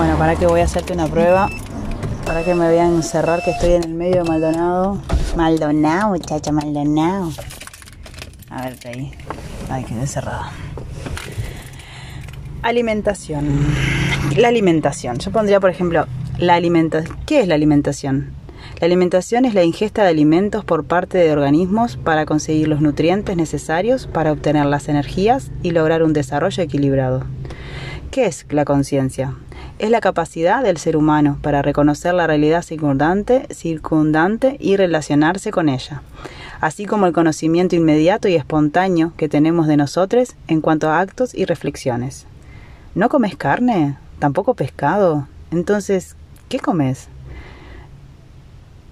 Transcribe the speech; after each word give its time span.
Bueno, 0.00 0.16
para 0.16 0.34
que 0.34 0.46
voy 0.46 0.62
a 0.62 0.64
hacerte 0.64 0.94
una 0.94 1.08
prueba. 1.08 1.50
Para 2.24 2.42
que 2.42 2.54
me 2.54 2.66
voy 2.66 2.78
a 2.78 2.86
encerrar 2.86 3.44
que 3.44 3.50
estoy 3.50 3.72
en 3.72 3.84
el 3.84 3.92
medio 3.92 4.24
de 4.24 4.30
Maldonado. 4.30 4.98
Maldonado, 5.36 6.08
muchacha, 6.08 6.52
Maldonado. 6.52 7.30
A 8.48 8.62
ver, 8.62 8.78
ahí. 8.86 9.12
Ay, 9.68 9.84
quedé 9.84 10.06
cerrada. 10.06 10.52
Alimentación. 12.62 13.66
La 14.38 14.48
alimentación. 14.48 15.18
Yo 15.18 15.32
pondría, 15.32 15.60
por 15.60 15.68
ejemplo, 15.68 16.06
la 16.38 16.54
alimentación. 16.54 17.18
¿Qué 17.26 17.40
es 17.40 17.46
la 17.46 17.56
alimentación? 17.56 18.32
La 18.80 18.86
alimentación 18.86 19.44
es 19.44 19.52
la 19.52 19.64
ingesta 19.64 20.02
de 20.02 20.08
alimentos 20.08 20.64
por 20.64 20.84
parte 20.84 21.18
de 21.18 21.30
organismos 21.30 21.98
para 21.98 22.24
conseguir 22.24 22.68
los 22.68 22.80
nutrientes 22.80 23.36
necesarios 23.36 24.06
para 24.06 24.32
obtener 24.32 24.64
las 24.64 24.88
energías 24.88 25.50
y 25.62 25.72
lograr 25.72 26.02
un 26.02 26.14
desarrollo 26.14 26.62
equilibrado. 26.62 27.26
¿Qué 28.10 28.24
es 28.24 28.46
la 28.48 28.64
conciencia? 28.64 29.34
Es 29.80 29.88
la 29.88 30.02
capacidad 30.02 30.62
del 30.62 30.76
ser 30.76 30.94
humano 30.94 31.38
para 31.40 31.62
reconocer 31.62 32.12
la 32.12 32.26
realidad 32.26 32.60
circundante, 32.60 33.46
circundante 33.50 34.58
y 34.60 34.76
relacionarse 34.76 35.50
con 35.50 35.70
ella, 35.70 36.02
así 36.60 36.84
como 36.84 37.06
el 37.06 37.14
conocimiento 37.14 37.76
inmediato 37.76 38.28
y 38.28 38.34
espontáneo 38.34 39.14
que 39.16 39.30
tenemos 39.30 39.66
de 39.66 39.78
nosotros 39.78 40.36
en 40.48 40.60
cuanto 40.60 40.90
a 40.90 41.00
actos 41.00 41.34
y 41.34 41.46
reflexiones. 41.46 42.26
¿No 42.94 43.08
comes 43.08 43.36
carne? 43.36 43.96
¿Tampoco 44.18 44.52
pescado? 44.52 45.26
Entonces, 45.50 46.14
¿qué 46.50 46.58
comes? 46.58 47.08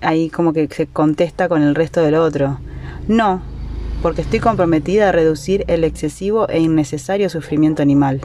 ahí 0.01 0.31
como 0.31 0.55
que 0.55 0.69
se 0.69 0.87
contesta 0.87 1.49
con 1.49 1.63
el 1.63 1.75
resto 1.75 2.01
del 2.01 2.15
otro. 2.15 2.59
No, 3.07 3.43
porque 4.03 4.23
estoy 4.23 4.41
comprometida 4.41 5.09
a 5.09 5.13
reducir 5.13 5.65
el 5.69 5.85
excesivo 5.85 6.49
e 6.49 6.61
innecesario 6.61 7.29
sufrimiento 7.29 7.83
animal. 7.83 8.21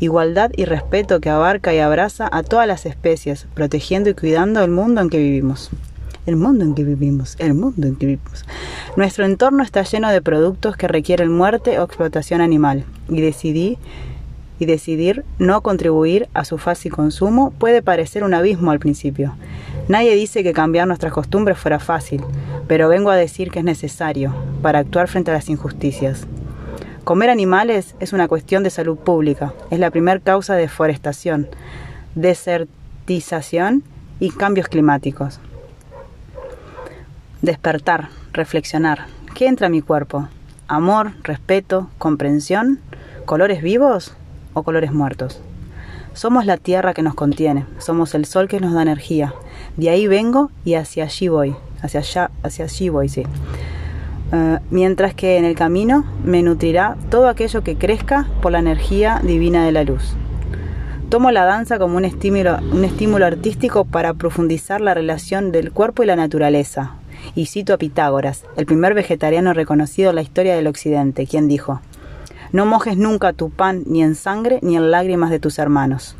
Igualdad 0.00 0.50
y 0.56 0.64
respeto 0.64 1.20
que 1.20 1.30
abarca 1.30 1.72
y 1.74 1.78
abraza 1.78 2.28
a 2.30 2.42
todas 2.42 2.66
las 2.66 2.86
especies, 2.86 3.46
protegiendo 3.54 4.10
y 4.10 4.14
cuidando 4.14 4.62
el 4.62 4.70
mundo 4.70 5.00
en 5.00 5.10
que 5.10 5.18
vivimos. 5.18 5.70
El 6.26 6.36
mundo 6.36 6.64
en 6.64 6.74
que 6.74 6.84
vivimos, 6.84 7.36
el 7.38 7.54
mundo 7.54 7.86
en 7.86 7.96
que 7.96 8.06
vivimos. 8.06 8.44
Nuestro 8.96 9.24
entorno 9.24 9.62
está 9.62 9.82
lleno 9.82 10.10
de 10.10 10.22
productos 10.22 10.76
que 10.76 10.86
requieren 10.86 11.32
muerte 11.32 11.78
o 11.78 11.84
explotación 11.84 12.40
animal, 12.40 12.84
y 13.08 13.78
y 14.58 14.66
decidir 14.66 15.24
no 15.38 15.60
contribuir 15.60 16.28
a 16.34 16.44
su 16.44 16.56
fácil 16.56 16.92
consumo 16.92 17.52
puede 17.58 17.82
parecer 17.82 18.22
un 18.22 18.32
abismo 18.32 18.70
al 18.70 18.78
principio. 18.78 19.34
Nadie 19.88 20.14
dice 20.14 20.44
que 20.44 20.52
cambiar 20.52 20.86
nuestras 20.86 21.12
costumbres 21.12 21.58
fuera 21.58 21.80
fácil, 21.80 22.22
pero 22.68 22.88
vengo 22.88 23.10
a 23.10 23.16
decir 23.16 23.50
que 23.50 23.60
es 23.60 23.64
necesario 23.64 24.34
para 24.62 24.78
actuar 24.78 25.08
frente 25.08 25.30
a 25.30 25.34
las 25.34 25.48
injusticias. 25.48 26.26
Comer 27.04 27.30
animales 27.30 27.96
es 27.98 28.12
una 28.12 28.28
cuestión 28.28 28.62
de 28.62 28.70
salud 28.70 28.96
pública, 28.96 29.54
es 29.70 29.78
la 29.78 29.90
primera 29.90 30.20
causa 30.20 30.54
de 30.54 30.62
deforestación, 30.62 31.48
desertización 32.14 33.82
y 34.20 34.30
cambios 34.30 34.68
climáticos. 34.68 35.40
Despertar, 37.40 38.08
reflexionar. 38.32 39.06
¿Qué 39.34 39.48
entra 39.48 39.66
a 39.66 39.70
mi 39.70 39.82
cuerpo? 39.82 40.28
¿Amor, 40.68 41.12
respeto, 41.24 41.90
comprensión? 41.98 42.78
¿Colores 43.24 43.62
vivos 43.62 44.14
o 44.54 44.62
colores 44.62 44.92
muertos? 44.92 45.40
Somos 46.14 46.46
la 46.46 46.56
tierra 46.56 46.94
que 46.94 47.02
nos 47.02 47.14
contiene, 47.14 47.66
somos 47.78 48.14
el 48.14 48.26
sol 48.26 48.46
que 48.46 48.60
nos 48.60 48.74
da 48.74 48.82
energía. 48.82 49.34
De 49.76 49.90
ahí 49.90 50.06
vengo 50.06 50.50
y 50.64 50.74
hacia 50.74 51.04
allí 51.04 51.28
voy, 51.28 51.56
hacia 51.82 52.00
allá, 52.00 52.30
hacia 52.42 52.64
allí 52.64 52.88
voy. 52.88 53.10
Uh, 54.32 54.58
mientras 54.70 55.12
que 55.14 55.36
en 55.36 55.44
el 55.44 55.54
camino 55.54 56.06
me 56.24 56.42
nutrirá 56.42 56.96
todo 57.10 57.28
aquello 57.28 57.62
que 57.62 57.76
crezca 57.76 58.26
por 58.40 58.52
la 58.52 58.60
energía 58.60 59.20
divina 59.22 59.66
de 59.66 59.72
la 59.72 59.84
luz. 59.84 60.14
Tomo 61.10 61.30
la 61.30 61.44
danza 61.44 61.78
como 61.78 61.98
un 61.98 62.06
estímulo, 62.06 62.58
un 62.72 62.84
estímulo 62.84 63.26
artístico 63.26 63.84
para 63.84 64.14
profundizar 64.14 64.80
la 64.80 64.94
relación 64.94 65.52
del 65.52 65.70
cuerpo 65.70 66.02
y 66.02 66.06
la 66.06 66.16
naturaleza. 66.16 66.92
Y 67.34 67.46
cito 67.46 67.74
a 67.74 67.76
Pitágoras, 67.76 68.44
el 68.56 68.64
primer 68.64 68.94
vegetariano 68.94 69.52
reconocido 69.52 70.08
en 70.10 70.16
la 70.16 70.22
historia 70.22 70.56
del 70.56 70.66
Occidente, 70.66 71.26
quien 71.26 71.48
dijo, 71.48 71.82
no 72.52 72.64
mojes 72.64 72.96
nunca 72.96 73.34
tu 73.34 73.50
pan 73.50 73.82
ni 73.86 74.02
en 74.02 74.14
sangre 74.14 74.58
ni 74.62 74.76
en 74.76 74.90
lágrimas 74.90 75.30
de 75.30 75.40
tus 75.40 75.58
hermanos. 75.58 76.16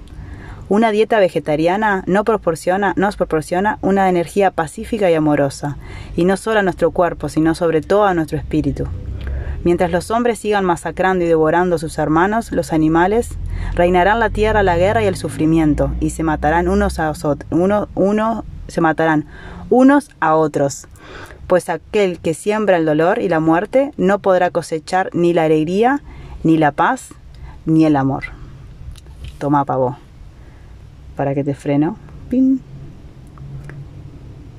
Una 0.69 0.91
dieta 0.91 1.19
vegetariana 1.19 2.03
no 2.07 2.25
proporciona, 2.25 2.95
nos 2.97 3.17
proporciona 3.17 3.79
una 3.83 4.09
energía 4.09 4.51
pacífica 4.51 5.11
y 5.11 5.15
amorosa, 5.15 5.77
y 6.17 6.25
no 6.25 6.37
solo 6.37 6.61
a 6.61 6.63
nuestro 6.63 6.93
cuerpo, 6.93 7.29
sino 7.29 7.55
sobre 7.55 7.83
todo 7.83 8.05
a 8.05 8.15
nuestro 8.15 8.39
espíritu. 8.39 8.87
Mientras 9.65 9.91
los 9.91 10.11
hombres 10.11 10.39
sigan 10.39 10.65
masacrando 10.65 11.25
y 11.25 11.29
devorando 11.29 11.77
a 11.77 11.79
sus 11.79 11.99
hermanos, 11.99 12.53
los 12.53 12.73
animales, 12.73 13.31
reinarán 13.75 14.19
la 14.19 14.31
tierra 14.31 14.63
la 14.63 14.77
guerra 14.77 15.03
y 15.03 15.07
el 15.07 15.17
sufrimiento, 15.17 15.93
y 16.01 16.11
se 16.11 16.23
matarán 16.23 16.69
unos 16.69 16.99
a 16.99 17.11
otros, 17.11 17.37
uno, 17.51 18.45
se 18.67 18.81
matarán 18.81 19.27
unos 19.69 20.11
a 20.21 20.35
otros. 20.35 20.89
Pues 21.47 21.69
aquel 21.69 22.19
que 22.19 22.35
siembra 22.35 22.77
el 22.77 22.87
dolor 22.87 23.21
y 23.21 23.29
la 23.29 23.41
muerte 23.41 23.93
no 23.97 24.21
podrá 24.21 24.51
cosechar 24.51 25.11
ni 25.13 25.35
la 25.35 25.45
alegría 25.45 26.03
ni 26.45 26.57
la 26.57 26.73
paz, 26.73 27.11
ni 27.67 27.85
el 27.85 27.95
amor. 27.95 28.25
Toma 29.39 29.65
pavo. 29.65 29.97
Para 31.17 31.35
que 31.35 31.45
te 31.45 31.55
freno. 31.55 31.97
Pin. 32.29 32.61